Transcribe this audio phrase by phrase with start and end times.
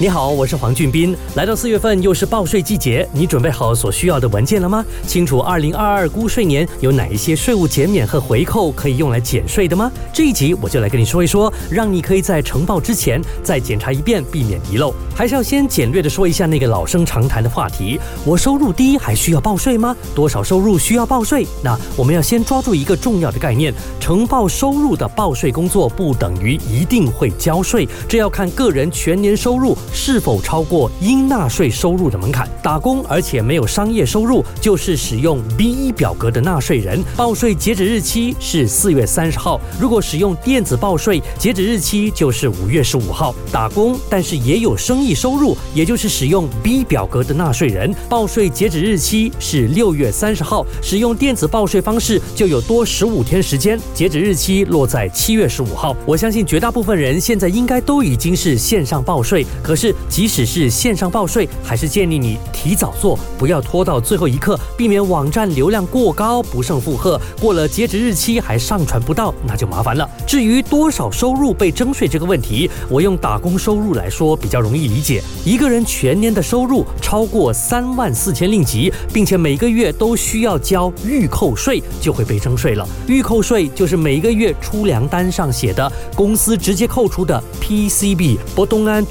[0.00, 1.14] 你好，我是黄俊斌。
[1.34, 4.82] 来到四月份，又是报税季节，你准备好所需要的文件了吗？
[5.06, 9.92] 清楚二零二二估税年有哪一些税务减免和回扣可以用来减税的吗？
[10.10, 14.94] 这一集我就来跟你说一说，让你可以在呈报之前再检查一遍，避免遗漏。
[15.14, 19.94] 还是要先简略的说一下那个老生常谈的话题：我收入低还需要报税吗？
[20.14, 21.46] 多少收入需要报税？
[21.62, 29.76] 那我们要先抓住一个重要的概念：呈报收入的报税工作不等于一定会交税，这要看个人全年收入。
[29.92, 32.48] 是否超过应纳税收入的门槛？
[32.62, 39.60] 打工而且没有商业收入，就是使用 B 一表格的纳税人，报税截止日期是四月三十号。
[39.80, 43.34] 如果使用电子报税，截止日期就是五月十五号。
[43.52, 50.66] 打工但是也有生意收入，也就是使用 B 表格的纳税人，报税截止日期是六月三十号。
[50.82, 55.96] 使用电子报税方式就有多十五天时间，截止日期落在七月十五号。
[56.06, 59.94] 我相信绝大部分人现在应该都已经是线上报税，可是。
[60.08, 70.08] 即使是线上报税，还是建议你提早做，不要拖到最后一刻，避免网站流量过高不胜负荷，过了截止日期还上传不到，那就麻烦了。
[70.26, 75.22] 至于多少收入被征税这个问题，我用打工收入来说比较容易理解。
[75.44, 82.86] 一个人全年的收入超过三万四千令吉，并且每个月都需要交预扣税，就会被征税了。
[83.06, 88.36] 预扣税就是每个月出粮单上写的公司直接扣除的 PCB。
[88.54, 89.06] 波东安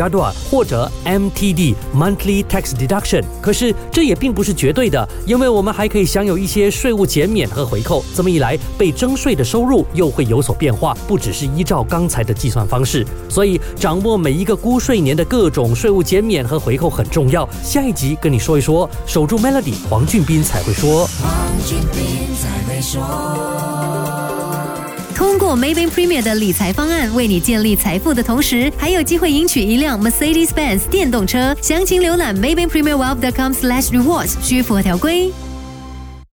[0.00, 8.02] 加多或者 MTD Monthly Tax Deduction，可是这也并不是绝对的，因为我们还可以享有一些税务减免和回扣。
[8.16, 13.06] 这么一来，被征税的收入又会有所变化，不只是依照刚才的计算方式。
[13.28, 17.46] 所以，掌握每一个估税年的各种税务减免和回扣很重要。
[17.62, 21.06] 下一集跟你说一说，守住 Melody，黄俊斌才会说。
[21.22, 21.30] 黄
[21.66, 24.39] 俊斌才会说。
[25.20, 31.54] 通过 Maybank Premier 的理财方案，为你建立财富的同时，还有机会赢取一辆 Mercedes-Benz 电动车。
[31.60, 35.30] 详情浏览 Maybank Premier Wealth.com/slash rewards，需符合条规。